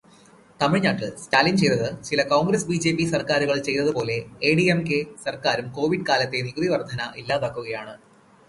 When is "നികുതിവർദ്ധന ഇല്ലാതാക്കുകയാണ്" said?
6.47-7.95